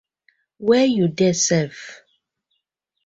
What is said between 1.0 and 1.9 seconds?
dey sef?